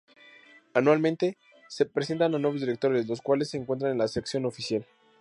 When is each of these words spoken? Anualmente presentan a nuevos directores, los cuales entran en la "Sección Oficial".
Anualmente 0.73 1.37
presentan 1.93 2.33
a 2.33 2.39
nuevos 2.39 2.59
directores, 2.61 3.07
los 3.07 3.21
cuales 3.21 3.53
entran 3.53 3.83
en 3.85 3.99
la 3.99 4.07
"Sección 4.07 4.45
Oficial". 4.47 4.83